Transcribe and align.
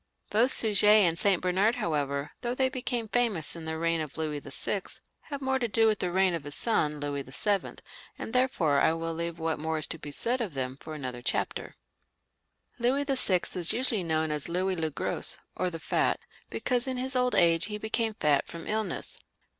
Both 0.31 0.49
Suger 0.49 0.87
and 0.87 1.15
St. 1.19 1.43
Bernard, 1.43 1.75
however, 1.75 2.31
though 2.41 2.55
they 2.55 2.69
became 2.69 3.07
famous 3.07 3.55
in 3.55 3.65
the 3.65 3.77
reign 3.77 4.01
of 4.01 4.17
Louis 4.17 4.39
VI., 4.39 4.81
have 5.29 5.43
more 5.43 5.59
to 5.59 5.67
do 5.67 5.85
with 5.85 5.99
the 5.99 6.11
reign 6.11 6.33
of 6.33 6.43
his 6.43 6.55
son, 6.55 6.99
Louis 6.99 7.21
VII., 7.21 7.73
and 8.17 8.33
therefore 8.33 8.79
I 8.79 8.93
will 8.93 9.13
leave 9.13 9.37
what 9.37 9.59
more 9.59 9.77
is 9.77 9.85
to 9.85 9.99
be 9.99 10.09
said 10.09 10.41
of 10.41 10.55
them 10.55 10.75
for 10.75 10.95
another 10.95 11.21
chapter. 11.21 11.75
Louis 12.79 13.05
VL 13.05 13.55
is 13.55 13.73
usually 13.73 14.03
known 14.03 14.31
as 14.31 14.49
Louis 14.49 14.75
le 14.75 14.89
Gros, 14.89 15.37
or 15.55 15.69
the 15.69 15.79
Fat, 15.79 16.19
because 16.49 16.87
in 16.87 16.97
his 16.97 17.15
old 17.15 17.35
age 17.35 17.65
he 17.65 17.77
became 17.77 18.15
fat 18.15 18.47
from 18.47 18.65
illness. 18.67 19.19